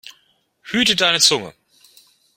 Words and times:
Hüte 0.63 0.95
deine 0.95 1.19
Zunge! 1.19 1.53